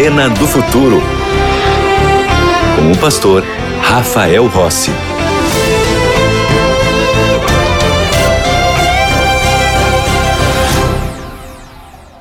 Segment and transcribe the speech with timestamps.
[0.00, 0.96] Arena do Futuro.
[2.74, 3.44] Com o pastor
[3.82, 4.90] Rafael Rossi.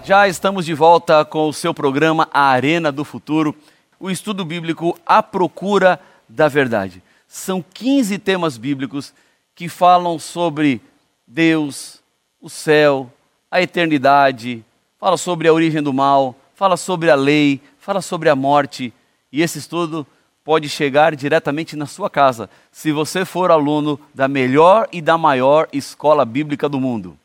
[0.03, 3.55] Já estamos de volta com o seu programa A Arena do Futuro,
[3.97, 7.01] o estudo bíblico à procura da verdade.
[7.29, 9.13] São 15 temas bíblicos
[9.55, 10.81] que falam sobre
[11.25, 12.01] Deus,
[12.41, 13.09] o céu,
[13.49, 14.65] a eternidade,
[14.99, 18.93] fala sobre a origem do mal, fala sobre a lei, fala sobre a morte.
[19.31, 20.05] E esse estudo
[20.43, 25.67] pode chegar diretamente na sua casa, se você for aluno da melhor e da maior
[25.71, 27.17] escola bíblica do mundo.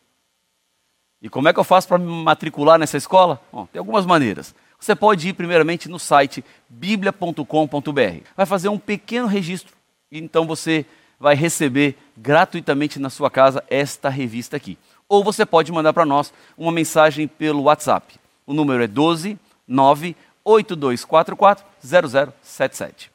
[1.23, 3.41] E como é que eu faço para me matricular nessa escola?
[3.51, 4.55] Bom, tem algumas maneiras.
[4.79, 8.27] Você pode ir primeiramente no site biblia.com.br.
[8.37, 9.75] Vai fazer um pequeno registro
[10.13, 10.85] e então você
[11.19, 14.77] vai receber gratuitamente na sua casa esta revista aqui.
[15.09, 18.21] Ou você pode mandar para nós uma mensagem pelo WhatsApp.
[18.47, 23.11] O número é 12 98244 0077.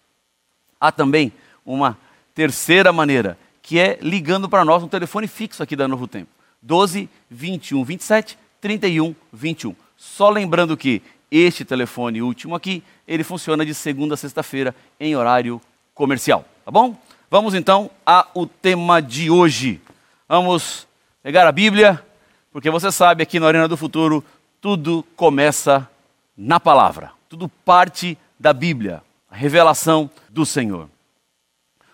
[0.79, 1.31] Há também
[1.65, 1.97] uma
[2.33, 6.31] terceira maneira, que é ligando para nós no telefone fixo aqui da Novo Tempo.
[6.61, 9.75] 12 21 27 31 21.
[9.95, 15.61] Só lembrando que este telefone último aqui, ele funciona de segunda a sexta-feira em horário
[15.93, 16.97] comercial, tá bom?
[17.29, 19.79] Vamos então ao tema de hoje.
[20.27, 20.87] Vamos
[21.21, 22.03] pegar a Bíblia,
[22.51, 24.23] porque você sabe aqui na Arena do Futuro,
[24.59, 25.87] tudo começa
[26.35, 27.18] na palavra.
[27.29, 30.89] Tudo parte da Bíblia, a revelação do Senhor.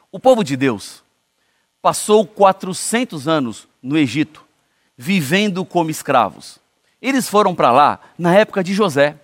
[0.10, 1.04] O povo de Deus
[1.82, 4.46] passou 400 anos no Egito
[4.98, 6.58] vivendo como escravos.
[7.02, 9.16] Eles foram para lá na época de José.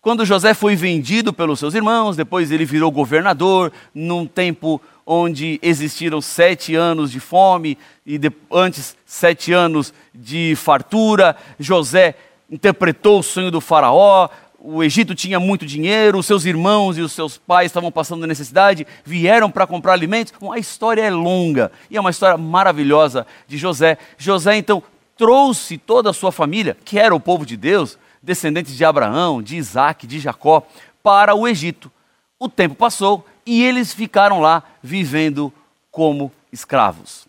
[0.00, 6.22] Quando José foi vendido pelos seus irmãos, depois ele virou governador, num tempo onde existiram
[6.22, 11.36] sete anos de fome e de, antes sete anos de fartura.
[11.58, 12.14] José
[12.50, 14.28] interpretou o sonho do faraó,
[14.62, 18.86] o Egito tinha muito dinheiro, os seus irmãos e os seus pais estavam passando necessidade,
[19.04, 20.34] vieram para comprar alimentos.
[20.38, 23.96] Bom, a história é longa e é uma história maravilhosa de José.
[24.18, 24.82] José então
[25.16, 29.56] trouxe toda a sua família, que era o povo de Deus, descendentes de Abraão, de
[29.56, 30.66] Isaac, de Jacó,
[31.02, 31.90] para o Egito.
[32.38, 35.52] O tempo passou e eles ficaram lá vivendo
[35.90, 37.26] como escravos.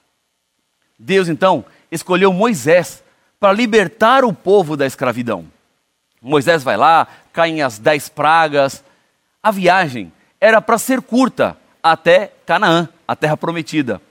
[0.99, 3.01] Deus então escolheu Moisés
[3.39, 5.45] para libertar o povo da escravidão.
[6.21, 8.83] Moisés vai lá, caem as dez pragas.
[9.41, 14.01] A viagem era para ser curta até Canaã, a terra prometida.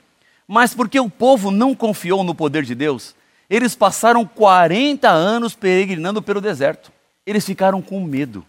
[0.46, 3.14] Mas porque o povo não confiou no poder de Deus,
[3.48, 6.92] eles passaram 40 anos peregrinando pelo deserto.
[7.24, 8.44] Eles ficaram com medo.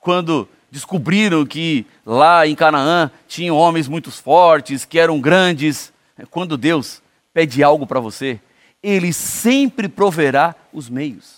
[0.00, 5.92] Quando descobriram que lá em Canaã tinham homens muito fortes, que eram grandes.
[6.30, 7.02] Quando Deus
[7.32, 8.40] pede algo para você,
[8.82, 11.37] Ele sempre proverá os meios.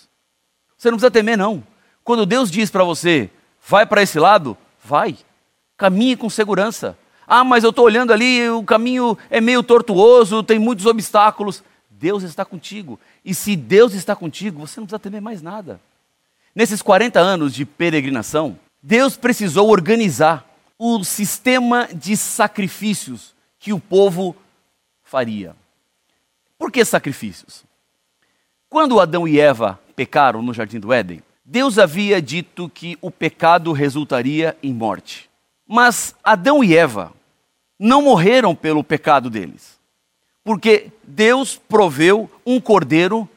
[0.81, 1.63] Você não precisa temer, não.
[2.03, 3.29] Quando Deus diz para você,
[3.67, 5.15] vai para esse lado, vai.
[5.77, 6.97] Caminhe com segurança.
[7.27, 11.63] Ah, mas eu estou olhando ali, o caminho é meio tortuoso, tem muitos obstáculos.
[11.87, 12.99] Deus está contigo.
[13.23, 15.79] E se Deus está contigo, você não precisa temer mais nada.
[16.55, 20.43] Nesses 40 anos de peregrinação, Deus precisou organizar
[20.79, 24.35] o sistema de sacrifícios que o povo
[25.03, 25.55] faria.
[26.57, 27.63] Por que sacrifícios?
[28.67, 33.71] Quando Adão e Eva pecaram no jardim do Éden, Deus havia dito que o pecado
[33.71, 35.29] resultaria em morte.
[35.67, 37.11] Mas Adão e Eva
[37.79, 39.81] não morreram pelo pecado deles
[40.43, 43.27] porque Deus proveu um cordeiro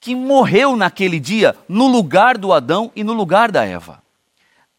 [0.00, 4.02] que morreu naquele dia no lugar do Adão e no lugar da Eva.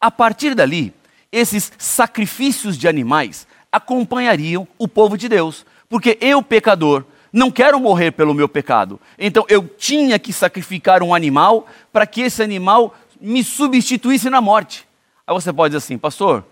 [0.00, 0.92] A partir dali,
[1.30, 8.10] esses sacrifícios de animais acompanhariam o povo de Deus, porque eu, pecador, não quero morrer
[8.10, 9.00] pelo meu pecado.
[9.18, 14.86] Então eu tinha que sacrificar um animal para que esse animal me substituísse na morte.
[15.26, 16.44] Aí você pode dizer assim, pastor,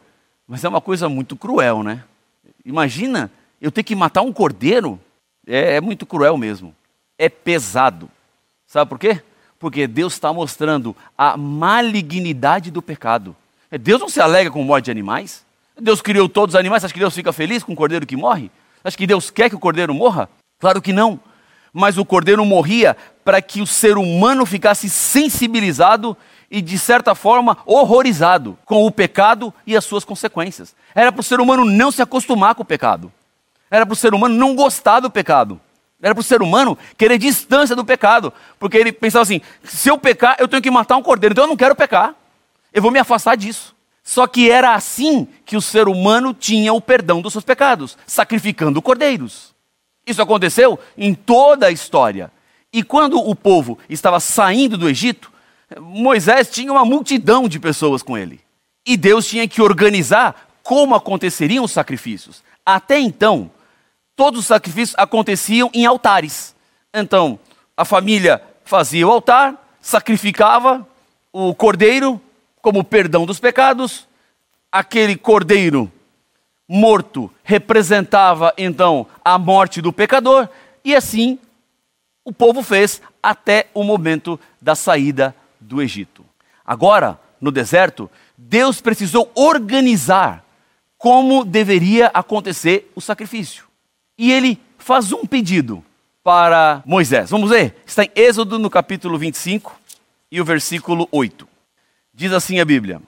[0.48, 2.04] mas é uma coisa muito cruel, né?
[2.64, 3.30] Imagina
[3.60, 4.98] eu ter que matar um cordeiro
[5.46, 6.74] é, é muito cruel mesmo.
[7.18, 8.08] É pesado.
[8.66, 9.20] Sabe por quê?
[9.58, 13.36] Porque Deus está mostrando a malignidade do pecado.
[13.71, 15.44] É, Deus não se alega com morte de animais.
[15.78, 16.84] Deus criou todos os animais.
[16.84, 18.50] Acha que Deus fica feliz com o cordeiro que morre?
[18.82, 20.28] Acha que Deus quer que o cordeiro morra?
[20.60, 21.18] Claro que não.
[21.72, 26.16] Mas o cordeiro morria para que o ser humano ficasse sensibilizado
[26.51, 30.74] e, de certa forma, horrorizado com o pecado e as suas consequências.
[30.95, 33.12] Era para o ser humano não se acostumar com o pecado.
[33.71, 35.60] Era para o ser humano não gostar do pecado.
[36.03, 38.33] Era para o ser humano querer distância do pecado.
[38.59, 41.33] Porque ele pensava assim: se eu pecar, eu tenho que matar um cordeiro.
[41.33, 42.15] Então eu não quero pecar.
[42.72, 43.74] Eu vou me afastar disso.
[44.03, 48.83] Só que era assim que o ser humano tinha o perdão dos seus pecados, sacrificando
[48.83, 49.49] cordeiros.
[50.10, 52.30] Isso aconteceu em toda a história.
[52.72, 55.33] E quando o povo estava saindo do Egito,
[55.78, 58.41] Moisés tinha uma multidão de pessoas com ele.
[58.86, 62.42] E Deus tinha que organizar como aconteceriam os sacrifícios.
[62.65, 63.51] Até então,
[64.15, 66.54] todos os sacrifícios aconteciam em altares.
[66.92, 67.39] Então,
[67.77, 70.86] a família fazia o altar, sacrificava
[71.33, 72.21] o cordeiro
[72.60, 74.06] como perdão dos pecados.
[74.71, 75.91] Aquele cordeiro
[76.72, 80.48] morto representava então a morte do pecador,
[80.84, 81.36] e assim
[82.24, 86.24] o povo fez até o momento da saída do Egito.
[86.64, 88.08] Agora, no deserto,
[88.38, 90.44] Deus precisou organizar
[90.96, 93.64] como deveria acontecer o sacrifício.
[94.16, 95.84] E ele faz um pedido
[96.22, 97.30] para Moisés.
[97.30, 97.74] Vamos ver?
[97.84, 99.76] Está em Êxodo no capítulo 25
[100.30, 101.48] e o versículo 8.
[102.14, 103.02] Diz assim a Bíblia.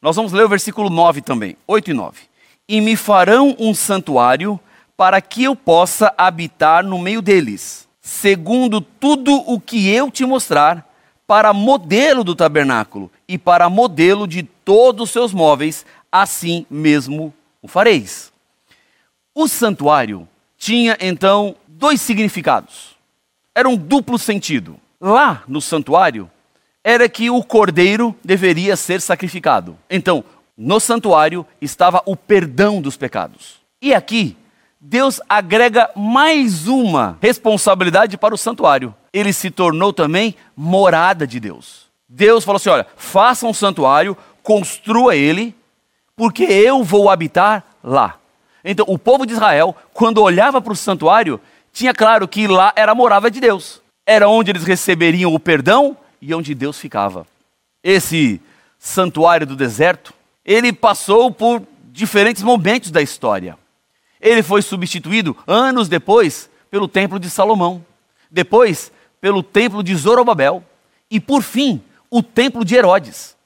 [0.00, 2.29] Nós vamos ler o versículo 9 também, 8 e 9.
[2.72, 4.60] E me farão um santuário
[4.96, 10.88] para que eu possa habitar no meio deles, segundo tudo o que eu te mostrar,
[11.26, 17.66] para modelo do tabernáculo e para modelo de todos os seus móveis, assim mesmo o
[17.66, 18.32] fareis.
[19.34, 22.94] O santuário tinha então dois significados.
[23.52, 24.76] Era um duplo sentido.
[25.00, 26.30] Lá no santuário
[26.84, 29.76] era que o cordeiro deveria ser sacrificado.
[29.90, 30.24] Então,
[30.62, 33.62] no santuário estava o perdão dos pecados.
[33.80, 34.36] E aqui,
[34.78, 38.94] Deus agrega mais uma responsabilidade para o santuário.
[39.10, 41.86] Ele se tornou também morada de Deus.
[42.06, 45.54] Deus falou assim: olha, faça um santuário, construa ele,
[46.14, 48.18] porque eu vou habitar lá.
[48.62, 51.40] Então, o povo de Israel, quando olhava para o santuário,
[51.72, 53.80] tinha claro que lá era a morada de Deus.
[54.04, 57.26] Era onde eles receberiam o perdão e onde Deus ficava.
[57.82, 58.42] Esse
[58.78, 60.12] santuário do deserto,
[60.44, 63.58] ele passou por diferentes momentos da história.
[64.20, 67.84] Ele foi substituído anos depois pelo templo de Salomão,
[68.30, 70.64] depois pelo templo de Zorobabel
[71.10, 73.36] e por fim, o templo de Herodes.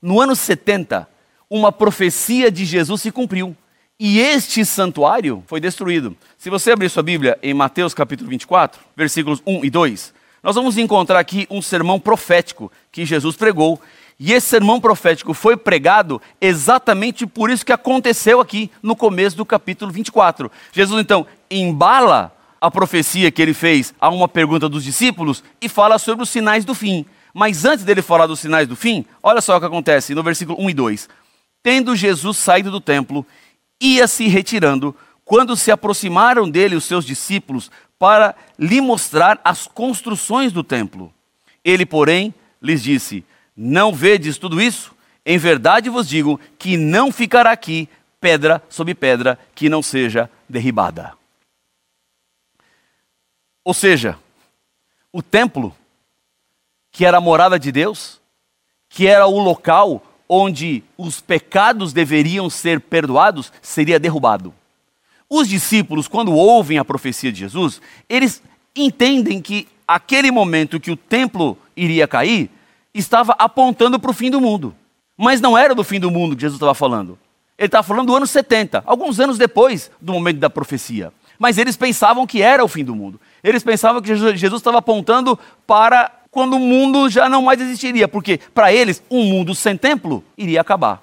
[0.00, 1.08] No ano 70,
[1.48, 3.56] uma profecia de Jesus se cumpriu.
[3.98, 6.14] E este santuário foi destruído.
[6.36, 10.76] Se você abrir sua Bíblia em Mateus capítulo 24, versículos 1 e 2, nós vamos
[10.76, 13.80] encontrar aqui um sermão profético que Jesus pregou.
[14.18, 19.44] E esse sermão profético foi pregado exatamente por isso que aconteceu aqui no começo do
[19.44, 20.50] capítulo 24.
[20.72, 25.98] Jesus então embala a profecia que ele fez a uma pergunta dos discípulos e fala
[25.98, 27.04] sobre os sinais do fim.
[27.34, 30.58] Mas antes dele falar dos sinais do fim, olha só o que acontece no versículo
[30.58, 31.08] 1 e 2.
[31.62, 33.26] Tendo Jesus saído do templo,
[33.78, 34.96] ia se retirando
[35.26, 41.12] quando se aproximaram dele os seus discípulos para lhe mostrar as construções do templo.
[41.62, 42.32] Ele, porém,
[42.62, 43.22] lhes disse:
[43.56, 44.94] Não vedes tudo isso?
[45.24, 47.88] Em verdade vos digo que não ficará aqui
[48.20, 51.14] pedra sobre pedra que não seja derribada.
[53.64, 54.18] Ou seja,
[55.12, 55.74] o templo,
[56.92, 58.20] que era a morada de Deus,
[58.88, 64.54] que era o local onde os pecados deveriam ser perdoados, seria derrubado.
[65.28, 68.42] Os discípulos, quando ouvem a profecia de Jesus, eles
[68.74, 72.50] entendem que aquele momento que o templo iria cair
[72.98, 74.74] estava apontando para o fim do mundo.
[75.16, 77.18] Mas não era do fim do mundo que Jesus estava falando.
[77.58, 81.12] Ele estava falando do ano 70, alguns anos depois do momento da profecia.
[81.38, 83.20] Mas eles pensavam que era o fim do mundo.
[83.42, 88.38] Eles pensavam que Jesus estava apontando para quando o mundo já não mais existiria, porque
[88.54, 91.02] para eles um mundo sem templo iria acabar.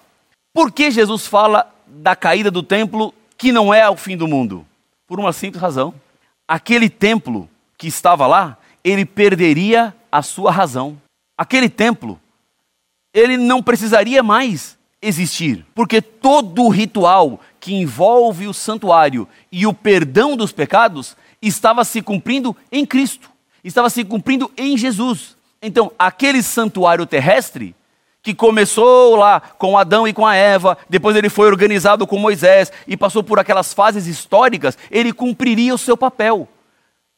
[0.54, 4.66] Por que Jesus fala da caída do templo que não é o fim do mundo?
[5.08, 5.94] Por uma simples razão.
[6.48, 10.98] Aquele templo que estava lá, ele perderia a sua razão.
[11.38, 12.20] Aquele templo,
[13.14, 19.74] ele não precisaria mais existir, porque todo o ritual que envolve o santuário e o
[19.74, 25.36] perdão dos pecados estava se cumprindo em Cristo estava se cumprindo em Jesus.
[25.62, 27.76] Então, aquele santuário terrestre,
[28.22, 32.72] que começou lá com Adão e com a Eva, depois ele foi organizado com Moisés
[32.88, 36.48] e passou por aquelas fases históricas, ele cumpriria o seu papel.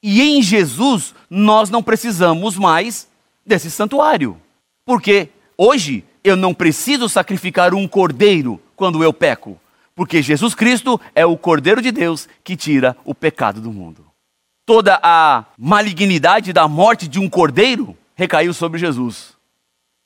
[0.01, 3.07] E em Jesus, nós não precisamos mais
[3.45, 4.39] desse santuário.
[4.85, 9.59] Porque hoje eu não preciso sacrificar um cordeiro quando eu peco.
[9.95, 14.05] Porque Jesus Cristo é o Cordeiro de Deus que tira o pecado do mundo
[14.65, 19.33] toda a malignidade da morte de um cordeiro recaiu sobre Jesus.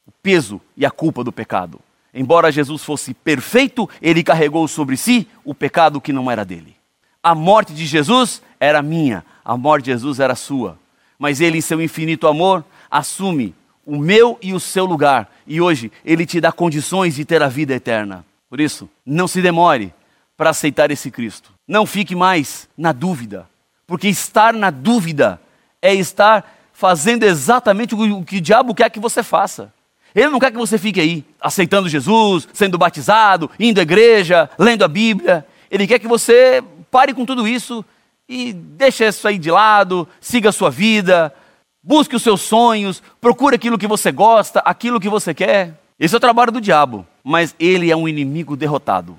[0.06, 1.80] O peso e a culpa do pecado.
[2.14, 6.76] Embora Jesus fosse perfeito, ele carregou sobre si o pecado que não era dele.
[7.24, 10.78] A morte de Jesus era minha, a morte de Jesus era sua.
[11.18, 13.56] Mas ele, em seu infinito amor, assume
[13.86, 15.30] o meu e o seu lugar.
[15.48, 18.26] E hoje ele te dá condições de ter a vida eterna.
[18.50, 19.94] Por isso, não se demore
[20.38, 21.52] para aceitar esse Cristo.
[21.68, 23.48] Não fique mais na dúvida.
[23.86, 25.40] Porque estar na dúvida
[25.82, 29.74] é estar fazendo exatamente o que o diabo quer que você faça.
[30.16, 34.84] Ele não quer que você fique aí aceitando Jesus, sendo batizado, indo à igreja, lendo
[34.84, 35.46] a Bíblia.
[35.70, 37.86] Ele quer que você pare com tudo isso
[38.28, 41.34] e deixe isso aí de lado, siga a sua vida,
[41.84, 45.80] busque os seus sonhos, procure aquilo que você gosta, aquilo que você quer.
[46.00, 49.18] Esse é o trabalho do diabo, mas ele é um inimigo derrotado.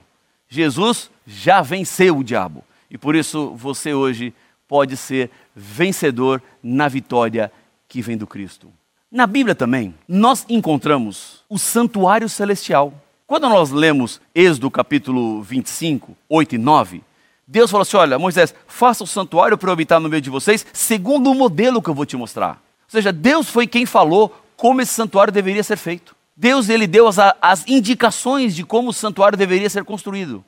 [0.48, 4.34] Jesus já venceu o diabo e por isso você hoje
[4.66, 7.52] pode ser vencedor na vitória
[7.88, 8.68] que vem do Cristo.
[9.10, 12.94] Na Bíblia também, nós encontramos o santuário celestial.
[13.26, 17.02] Quando nós lemos Êxodo capítulo 25, 8 e 9,
[17.50, 20.64] Deus falou assim: Olha, Moisés, faça o santuário para eu habitar no meio de vocês,
[20.72, 22.50] segundo o modelo que eu vou te mostrar.
[22.50, 26.14] Ou seja, Deus foi quem falou como esse santuário deveria ser feito.
[26.36, 30.44] Deus ele deu as, as indicações de como o santuário deveria ser construído.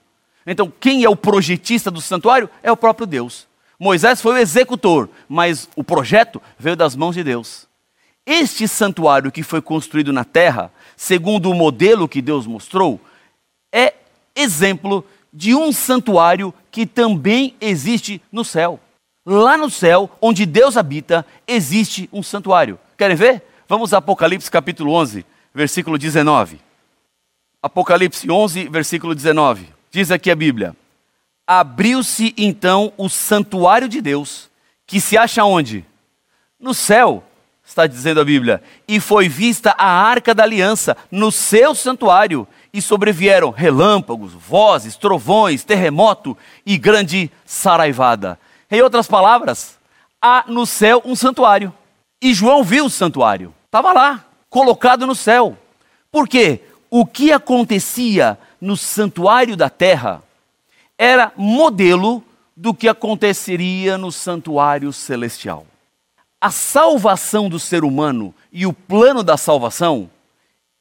[0.46, 3.48] Então, quem é o projetista do santuário é o próprio Deus.
[3.80, 7.66] Moisés foi o executor, mas o projeto veio das mãos de Deus.
[8.24, 13.00] Este santuário que foi construído na terra, segundo o modelo que Deus mostrou,
[13.72, 13.94] é
[14.36, 18.78] exemplo de um santuário que também existe no céu.
[19.24, 22.78] Lá no céu, onde Deus habita, existe um santuário.
[22.98, 23.42] Querem ver?
[23.68, 25.24] Vamos a Apocalipse capítulo 11,
[25.54, 26.60] versículo 19.
[27.62, 29.68] Apocalipse 11, versículo 19.
[29.90, 30.76] Diz aqui a Bíblia:
[31.46, 34.50] Abriu-se então o santuário de Deus,
[34.86, 35.84] que se acha onde?
[36.58, 37.22] No céu
[37.64, 42.80] está dizendo a Bíblia, e foi vista a arca da aliança no seu santuário, e
[42.80, 48.38] sobrevieram relâmpagos, vozes, trovões, terremoto e grande saraivada.
[48.70, 49.78] Em outras palavras,
[50.20, 51.72] há no céu um santuário.
[52.20, 55.56] E João viu o santuário, estava lá, colocado no céu.
[56.10, 56.60] Por quê?
[56.90, 60.22] O que acontecia no santuário da terra
[60.96, 62.22] era modelo
[62.56, 65.66] do que aconteceria no santuário celestial
[66.42, 70.10] a salvação do ser humano e o plano da salvação,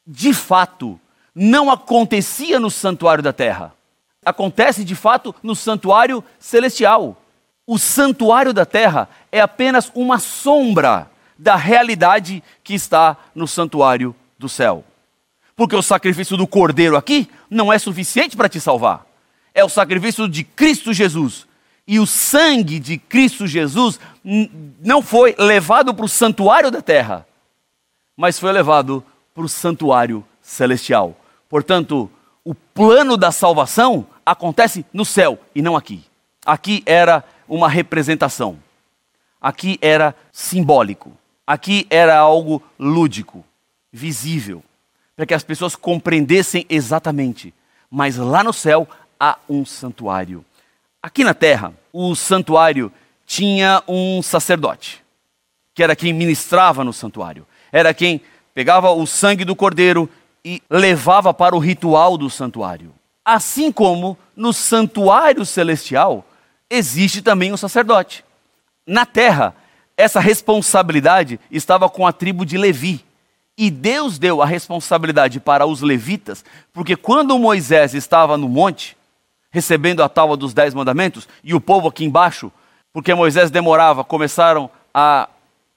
[0.08, 1.00] de fato,
[1.34, 3.74] não acontecia no santuário da terra.
[4.26, 7.18] Acontece de fato no santuário celestial.
[7.66, 14.48] O santuário da terra é apenas uma sombra da realidade que está no santuário do
[14.50, 14.84] céu.
[15.56, 19.06] Porque o sacrifício do cordeiro aqui não é suficiente para te salvar.
[19.54, 21.48] É o sacrifício de Cristo Jesus
[21.88, 27.28] e o sangue de Cristo Jesus não foi levado para o santuário da terra,
[28.16, 31.16] mas foi levado para o santuário celestial.
[31.52, 32.10] Portanto,
[32.46, 36.02] o plano da salvação acontece no céu e não aqui.
[36.46, 38.58] Aqui era uma representação.
[39.42, 41.12] Aqui era simbólico.
[41.46, 43.44] Aqui era algo lúdico,
[43.92, 44.64] visível,
[45.14, 47.54] para que as pessoas compreendessem exatamente.
[47.90, 48.88] Mas lá no céu
[49.20, 50.46] há um santuário.
[51.04, 52.90] Aqui na terra, o santuário
[53.26, 55.04] tinha um sacerdote,
[55.74, 57.46] que era quem ministrava no santuário.
[57.74, 58.22] Era quem
[58.54, 60.10] pegava o sangue do cordeiro
[60.44, 62.94] e levava para o ritual do santuário.
[63.24, 66.26] Assim como no santuário celestial
[66.70, 68.26] existe também um sacerdote.
[68.86, 69.56] Na terra,
[69.96, 73.06] essa responsabilidade estava com a tribo de Levi.
[73.58, 76.44] E Deus deu a responsabilidade para os levitas,
[76.74, 78.98] porque quando Moisés estava no monte,
[79.52, 82.52] recebendo a tábua dos dez mandamentos, e o povo aqui embaixo,
[82.92, 85.30] porque Moisés demorava, começaram a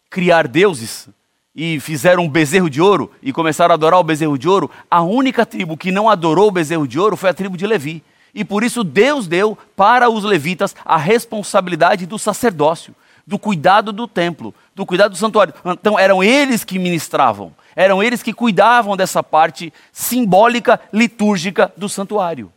[0.08, 1.08] criar deuses
[1.54, 5.02] e fizeram um bezerro de ouro e começaram a adorar o bezerro de ouro, a
[5.02, 8.02] única tribo que não adorou o bezerro de ouro foi a tribo de Levi.
[8.34, 12.94] E por isso Deus deu para os levitas a responsabilidade do sacerdócio,
[13.26, 15.54] do cuidado do templo, do cuidado do santuário.
[15.64, 22.50] Então eram eles que ministravam, eram eles que cuidavam dessa parte simbólica, litúrgica do santuário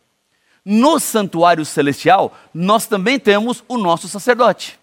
[0.70, 4.78] no santuário celestial, nós também temos o nosso sacerdote.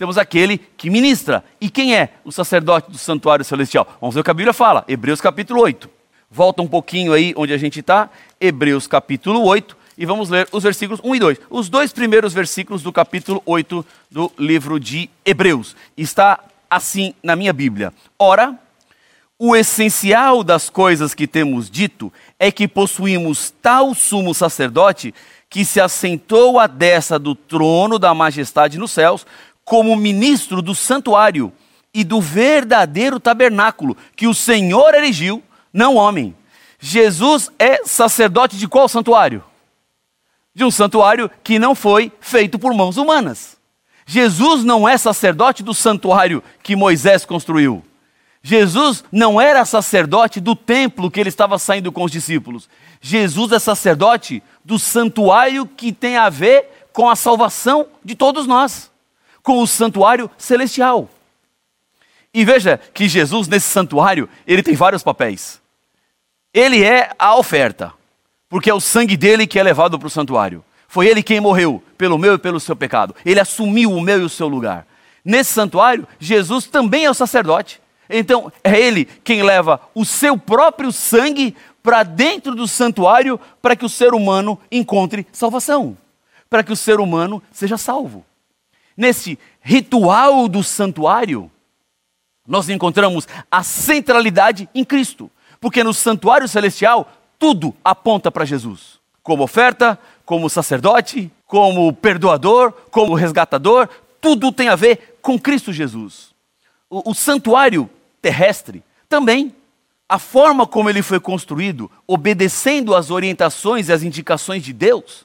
[0.00, 1.44] Temos aquele que ministra.
[1.60, 3.86] E quem é o sacerdote do santuário celestial?
[4.00, 5.90] Vamos ver o que a Bíblia fala, Hebreus capítulo 8.
[6.30, 8.08] Volta um pouquinho aí onde a gente está,
[8.40, 11.38] Hebreus capítulo 8, e vamos ler os versículos 1 e 2.
[11.50, 15.76] Os dois primeiros versículos do capítulo 8 do livro de Hebreus.
[15.94, 16.40] Está
[16.70, 17.92] assim na minha Bíblia.
[18.18, 18.58] Ora,
[19.38, 25.12] o essencial das coisas que temos dito é que possuímos tal sumo sacerdote
[25.50, 29.26] que se assentou à destra do trono da majestade nos céus,
[29.70, 31.52] como ministro do santuário
[31.94, 36.34] e do verdadeiro tabernáculo que o Senhor erigiu, não homem.
[36.80, 39.44] Jesus é sacerdote de qual santuário?
[40.52, 43.56] De um santuário que não foi feito por mãos humanas.
[44.04, 47.84] Jesus não é sacerdote do santuário que Moisés construiu.
[48.42, 52.68] Jesus não era sacerdote do templo que ele estava saindo com os discípulos.
[53.00, 58.89] Jesus é sacerdote do santuário que tem a ver com a salvação de todos nós,
[59.42, 61.08] com o santuário celestial.
[62.32, 65.60] E veja que Jesus, nesse santuário, ele tem vários papéis.
[66.54, 67.92] Ele é a oferta,
[68.48, 70.64] porque é o sangue dele que é levado para o santuário.
[70.88, 73.14] Foi ele quem morreu pelo meu e pelo seu pecado.
[73.24, 74.86] Ele assumiu o meu e o seu lugar.
[75.24, 77.80] Nesse santuário, Jesus também é o sacerdote.
[78.08, 83.84] Então, é ele quem leva o seu próprio sangue para dentro do santuário para que
[83.84, 85.96] o ser humano encontre salvação,
[86.48, 88.24] para que o ser humano seja salvo.
[88.96, 91.50] Nesse ritual do santuário,
[92.46, 95.30] nós encontramos a centralidade em Cristo,
[95.60, 103.14] porque no santuário celestial tudo aponta para Jesus, como oferta, como sacerdote, como perdoador, como
[103.14, 103.88] resgatador,
[104.20, 106.30] tudo tem a ver com Cristo Jesus.
[106.88, 107.88] O, o santuário
[108.20, 109.54] terrestre também.
[110.08, 115.24] A forma como ele foi construído, obedecendo às orientações e às indicações de Deus,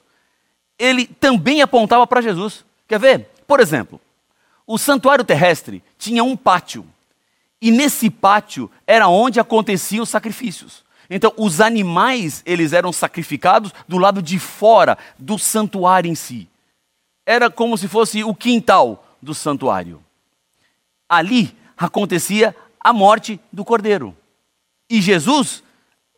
[0.78, 2.64] ele também apontava para Jesus.
[2.86, 3.28] Quer ver?
[3.46, 4.00] Por exemplo,
[4.66, 6.86] o santuário terrestre tinha um pátio.
[7.60, 10.84] E nesse pátio era onde aconteciam os sacrifícios.
[11.08, 16.48] Então, os animais, eles eram sacrificados do lado de fora do santuário em si.
[17.24, 20.02] Era como se fosse o quintal do santuário.
[21.08, 24.16] Ali acontecia a morte do cordeiro.
[24.90, 25.62] E Jesus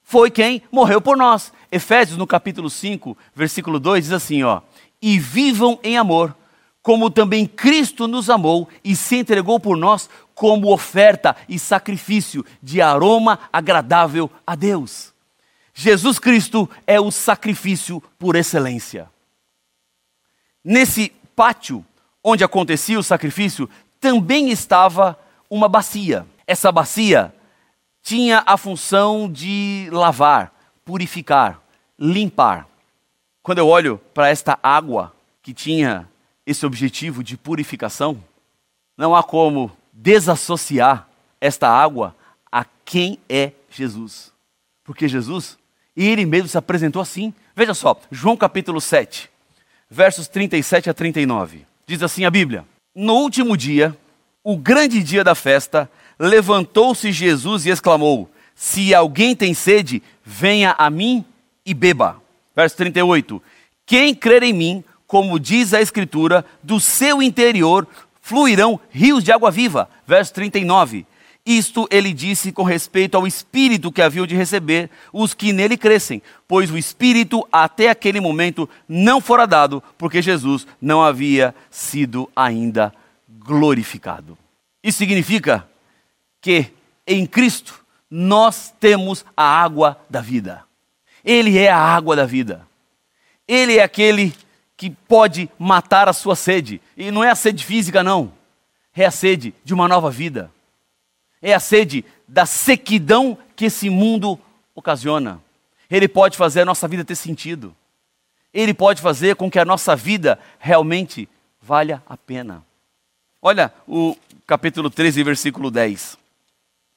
[0.02, 1.52] foi quem morreu por nós.
[1.70, 4.62] Efésios, no capítulo 5, versículo 2, diz assim: ó,
[5.00, 6.34] e vivam em amor,
[6.82, 12.80] como também Cristo nos amou e se entregou por nós como oferta e sacrifício de
[12.80, 15.12] aroma agradável a Deus.
[15.74, 19.08] Jesus Cristo é o sacrifício por excelência.
[20.64, 21.84] Nesse pátio
[22.22, 23.68] onde acontecia o sacrifício,
[24.00, 25.18] também estava
[25.48, 26.26] uma bacia.
[26.46, 27.34] Essa bacia
[28.02, 30.52] tinha a função de lavar,
[30.84, 31.60] purificar,
[31.98, 32.66] limpar.
[33.42, 36.08] Quando eu olho para esta água que tinha
[36.48, 38.24] esse objetivo de purificação,
[38.96, 41.06] não há como desassociar
[41.38, 42.16] esta água
[42.50, 44.32] a quem é Jesus.
[44.82, 45.58] Porque Jesus,
[45.94, 47.34] ele mesmo se apresentou assim.
[47.54, 49.28] Veja só, João capítulo 7,
[49.90, 51.66] versos 37 a 39.
[51.86, 53.94] Diz assim a Bíblia: No último dia,
[54.42, 60.88] o grande dia da festa, levantou-se Jesus e exclamou: Se alguém tem sede, venha a
[60.88, 61.22] mim
[61.64, 62.22] e beba.
[62.56, 63.42] Verso 38.
[63.84, 67.88] Quem crer em mim, como diz a Escritura, do seu interior
[68.20, 69.88] fluirão rios de água viva.
[70.06, 71.06] Verso 39.
[71.46, 76.20] Isto ele disse com respeito ao Espírito que haviam de receber os que nele crescem,
[76.46, 82.92] pois o Espírito até aquele momento não fora dado, porque Jesus não havia sido ainda
[83.26, 84.36] glorificado.
[84.84, 85.66] Isso significa
[86.42, 86.66] que
[87.06, 90.64] em Cristo nós temos a água da vida.
[91.24, 92.68] Ele é a água da vida.
[93.46, 94.34] Ele é aquele
[94.78, 96.80] que pode matar a sua sede.
[96.96, 98.32] E não é a sede física, não.
[98.94, 100.52] É a sede de uma nova vida.
[101.42, 104.38] É a sede da sequidão que esse mundo
[104.74, 105.42] ocasiona.
[105.90, 107.74] Ele pode fazer a nossa vida ter sentido.
[108.54, 111.28] Ele pode fazer com que a nossa vida realmente
[111.60, 112.64] valha a pena.
[113.42, 116.16] Olha o capítulo 13, versículo 10.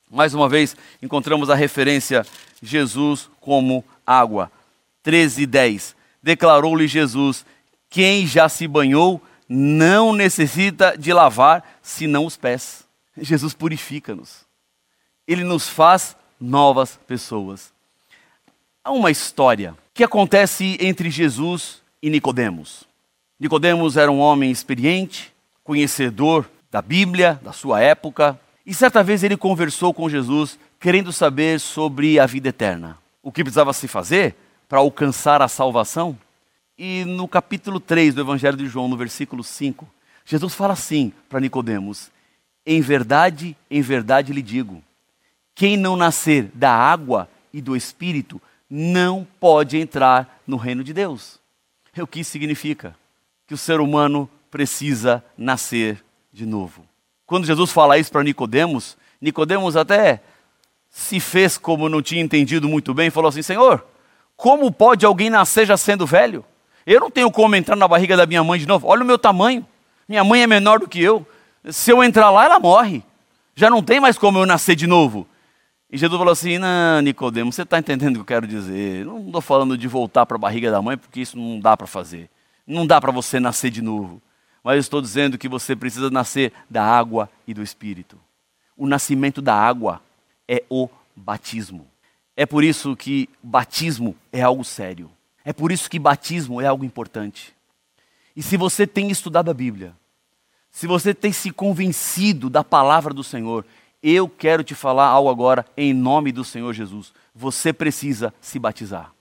[0.10, 2.26] Mais uma vez, encontramos a referência
[2.62, 4.52] Jesus como água.
[5.02, 5.96] 13, 10.
[6.22, 7.44] Declarou-lhe Jesus:
[7.92, 12.86] quem já se banhou não necessita de lavar senão os pés.
[13.18, 14.46] Jesus purifica-nos.
[15.28, 17.74] Ele nos faz novas pessoas.
[18.82, 22.86] Há uma história que acontece entre Jesus e Nicodemos.
[23.38, 29.36] Nicodemos era um homem experiente, conhecedor da Bíblia, da sua época, e certa vez ele
[29.36, 32.98] conversou com Jesus querendo saber sobre a vida eterna.
[33.22, 34.34] O que precisava se fazer
[34.70, 36.18] para alcançar a salvação?
[36.84, 39.88] E no capítulo 3 do Evangelho de João, no versículo 5,
[40.26, 42.10] Jesus fala assim para Nicodemos:
[42.66, 44.82] Em verdade, em verdade lhe digo,
[45.54, 51.40] quem não nascer da água e do espírito não pode entrar no reino de Deus.
[51.96, 52.96] É o que significa?
[53.46, 56.84] Que o ser humano precisa nascer de novo.
[57.28, 60.20] Quando Jesus fala isso para Nicodemos, Nicodemos até
[60.90, 63.86] se fez como não tinha entendido muito bem, falou assim: Senhor,
[64.36, 66.44] como pode alguém nascer já sendo velho?
[66.86, 68.88] Eu não tenho como entrar na barriga da minha mãe de novo.
[68.88, 69.66] Olha o meu tamanho.
[70.08, 71.26] Minha mãe é menor do que eu.
[71.70, 73.04] Se eu entrar lá, ela morre.
[73.56, 75.28] Já não tem mais como eu nascer de novo.
[75.92, 79.06] E Jesus falou assim: Não, Nicodemo, você está entendendo o que eu quero dizer?
[79.06, 81.86] Não estou falando de voltar para a barriga da mãe, porque isso não dá para
[81.86, 82.30] fazer.
[82.66, 84.22] Não dá para você nascer de novo.
[84.64, 88.18] Mas eu estou dizendo que você precisa nascer da água e do Espírito.
[88.78, 90.02] O nascimento da água
[90.48, 91.88] é o batismo.
[92.36, 95.12] É por isso que batismo é algo sério.
[95.44, 97.54] É por isso que batismo é algo importante.
[98.36, 99.94] E se você tem estudado a Bíblia,
[100.70, 103.66] se você tem se convencido da palavra do Senhor,
[104.04, 107.14] Eu quero te falar algo agora em nome do Senhor Jesus.
[107.36, 109.14] Você precisa se batizar.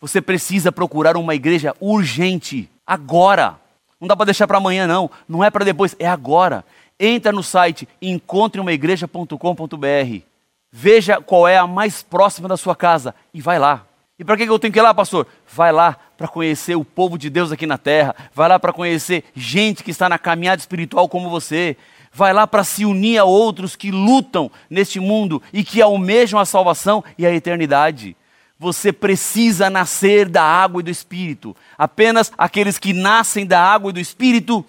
[0.00, 3.56] Você precisa procurar uma igreja urgente, agora.
[4.00, 5.10] Não dá para deixar para amanhã, não.
[5.28, 6.64] Não é para depois, é agora.
[6.98, 10.22] Entra no site encontreumaigreja.com.br.
[10.72, 13.86] Veja qual é a mais próxima da sua casa e vai lá.
[14.16, 15.26] E para que eu tenho que ir lá, pastor?
[15.52, 18.14] Vai lá para conhecer o povo de Deus aqui na terra.
[18.32, 21.76] Vai lá para conhecer gente que está na caminhada espiritual como você.
[22.12, 26.44] Vai lá para se unir a outros que lutam neste mundo e que almejam a
[26.44, 28.16] salvação e a eternidade.
[28.56, 31.56] Você precisa nascer da água e do Espírito.
[31.76, 34.64] Apenas aqueles que nascem da água e do Espírito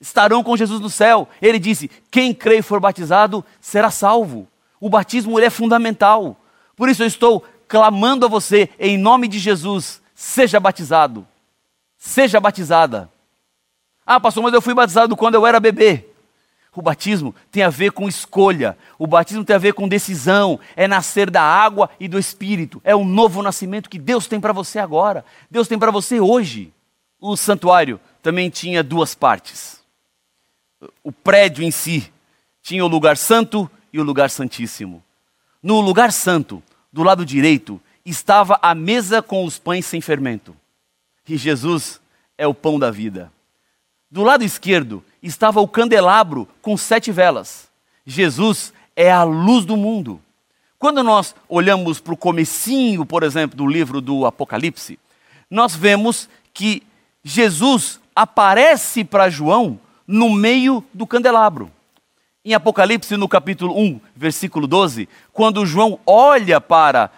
[0.00, 1.28] estarão com Jesus no céu.
[1.40, 4.48] Ele disse: quem crê e for batizado será salvo.
[4.80, 6.36] O batismo é fundamental.
[6.76, 11.26] Por isso eu estou clamando a você, em nome de Jesus, seja batizado.
[11.96, 13.10] Seja batizada.
[14.06, 16.06] Ah, pastor, mas eu fui batizado quando eu era bebê.
[16.76, 20.88] O batismo tem a ver com escolha, o batismo tem a ver com decisão, é
[20.88, 24.80] nascer da água e do espírito, é um novo nascimento que Deus tem para você
[24.80, 26.72] agora, Deus tem para você hoje.
[27.20, 29.80] O santuário também tinha duas partes.
[31.02, 32.12] O prédio em si
[32.60, 35.02] tinha o lugar santo e o lugar santíssimo.
[35.62, 36.62] No lugar santo,
[36.94, 40.54] do lado direito, estava a mesa com os pães sem fermento.
[41.28, 42.00] E Jesus
[42.38, 43.32] é o pão da vida.
[44.08, 47.68] Do lado esquerdo estava o candelabro com sete velas.
[48.06, 50.20] Jesus é a luz do mundo.
[50.78, 54.96] Quando nós olhamos para o comecinho, por exemplo, do livro do Apocalipse,
[55.50, 56.80] nós vemos que
[57.24, 61.72] Jesus aparece para João no meio do candelabro.
[62.44, 67.10] Em Apocalipse, no capítulo 1, versículo 12, quando João olha para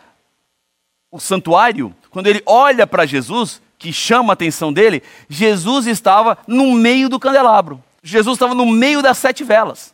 [1.10, 6.72] o santuário, quando ele olha para Jesus, que chama a atenção dele, Jesus estava no
[6.74, 7.82] meio do candelabro.
[8.02, 9.92] Jesus estava no meio das sete velas.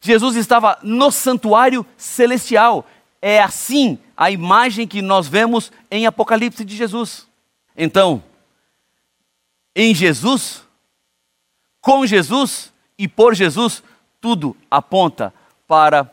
[0.00, 2.86] Jesus estava no santuário celestial.
[3.20, 7.26] É assim a imagem que nós vemos em Apocalipse de Jesus.
[7.76, 8.22] Então,
[9.74, 10.62] em Jesus,
[11.80, 13.82] com Jesus e por Jesus,
[14.22, 15.34] tudo aponta
[15.66, 16.08] para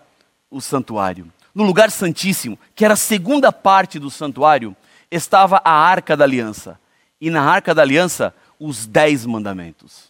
[0.49, 1.31] o santuário.
[1.53, 4.75] No lugar santíssimo, que era a segunda parte do santuário,
[5.11, 6.79] estava a arca da aliança.
[7.21, 10.09] E na arca da aliança, os dez mandamentos.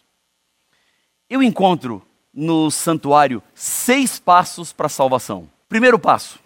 [1.28, 5.48] Eu encontro no santuário seis passos para a salvação.
[5.68, 6.38] Primeiro passo,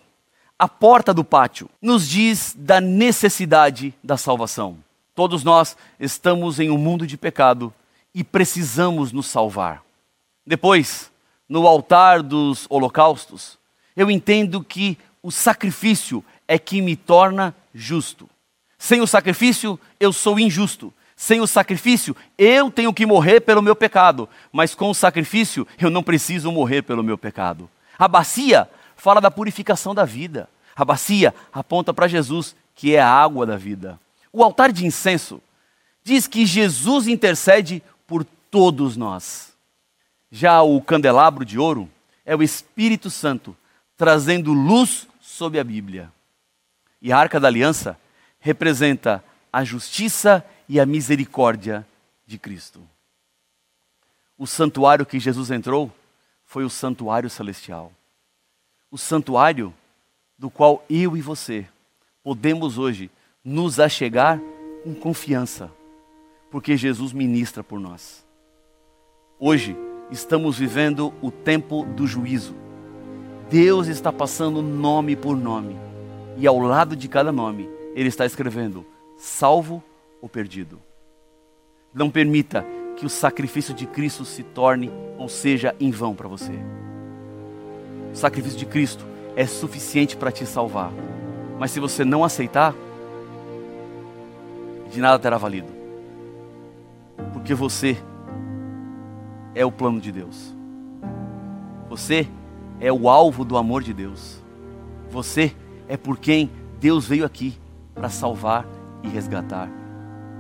[0.59, 4.79] a porta do pátio nos diz da necessidade da salvação.
[5.14, 7.73] Todos nós estamos em um mundo de pecado
[8.12, 9.83] e precisamos nos salvar.
[10.45, 11.12] Depois,
[11.48, 13.59] no altar dos holocaustos,
[13.96, 18.28] eu entendo que o sacrifício é que me torna justo.
[18.78, 20.92] Sem o sacrifício, eu sou injusto.
[21.16, 24.28] Sem o sacrifício, eu tenho que morrer pelo meu pecado.
[24.52, 27.70] Mas com o sacrifício, eu não preciso morrer pelo meu pecado.
[27.98, 30.48] A bacia fala da purificação da vida.
[30.76, 33.98] A bacia aponta para Jesus, que é a água da vida.
[34.33, 35.40] O altar de incenso
[36.02, 39.54] diz que Jesus intercede por todos nós.
[40.37, 41.88] Já o candelabro de ouro
[42.27, 43.57] é o Espírito Santo
[43.97, 46.12] trazendo luz sobre a Bíblia.
[47.01, 47.97] E a arca da aliança
[48.40, 51.87] representa a justiça e a misericórdia
[52.27, 52.81] de Cristo.
[54.37, 55.88] O santuário que Jesus entrou
[56.44, 57.92] foi o santuário celestial.
[58.90, 59.73] O santuário
[60.37, 61.64] do qual eu e você
[62.25, 63.09] podemos hoje
[63.44, 64.40] nos achegar
[64.83, 65.70] com confiança,
[66.51, 68.27] porque Jesus ministra por nós.
[69.38, 69.77] Hoje,
[70.11, 72.55] estamos vivendo o tempo do juízo.
[73.51, 75.77] Deus está passando nome por nome,
[76.37, 78.85] e ao lado de cada nome, Ele está escrevendo:
[79.17, 79.83] salvo
[80.21, 80.81] ou perdido.
[81.93, 82.64] Não permita
[82.97, 86.53] que o sacrifício de Cristo se torne ou seja em vão para você.
[88.12, 89.05] O sacrifício de Cristo
[89.37, 90.93] é suficiente para te salvar,
[91.59, 92.75] mas se você não aceitar,
[94.90, 95.73] de nada terá valido,
[97.33, 97.97] porque você
[99.55, 100.55] é o plano de Deus.
[101.88, 102.29] Você
[102.81, 104.43] é o alvo do amor de Deus.
[105.11, 105.55] Você
[105.88, 107.55] é por quem Deus veio aqui
[107.95, 108.67] para salvar
[109.03, 109.71] e resgatar.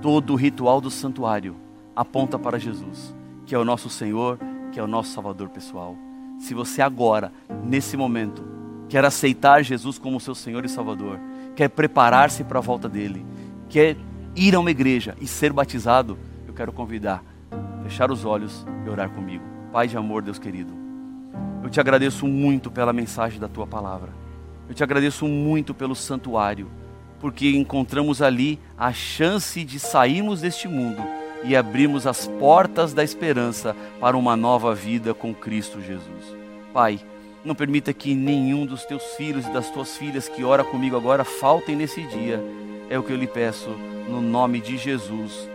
[0.02, 1.56] Todo o ritual do santuário
[1.94, 3.14] aponta para Jesus,
[3.46, 4.38] que é o nosso Senhor,
[4.72, 5.96] que é o nosso Salvador pessoal.
[6.38, 7.32] Se você agora,
[7.64, 8.44] nesse momento,
[8.88, 11.20] quer aceitar Jesus como seu Senhor e Salvador,
[11.54, 13.24] quer preparar-se para a volta dele,
[13.68, 13.96] quer
[14.34, 17.22] ir a uma igreja e ser batizado, eu quero convidar
[17.84, 19.44] fechar os olhos e orar comigo.
[19.70, 20.72] Pai de amor, Deus querido,
[21.62, 24.10] eu te agradeço muito pela mensagem da tua palavra.
[24.68, 26.68] Eu te agradeço muito pelo santuário,
[27.20, 31.02] porque encontramos ali a chance de sairmos deste mundo
[31.44, 36.34] e abrirmos as portas da esperança para uma nova vida com Cristo Jesus.
[36.72, 37.00] Pai,
[37.44, 41.24] Não permita que nenhum dos teus filhos e das tuas filhas que ora comigo agora
[41.24, 42.42] faltem nesse dia.
[42.88, 43.68] É o que eu lhe peço
[44.08, 45.48] no nome de Jesus.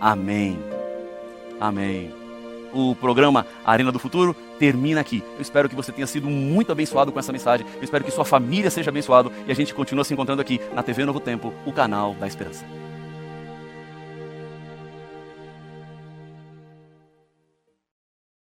[0.00, 0.81] Amém.
[1.62, 2.12] Amém.
[2.72, 5.22] O programa Arena do Futuro termina aqui.
[5.36, 7.64] Eu espero que você tenha sido muito abençoado com essa mensagem.
[7.76, 10.82] Eu espero que sua família seja abençoada e a gente continua se encontrando aqui na
[10.82, 12.64] TV Novo Tempo, o canal da Esperança.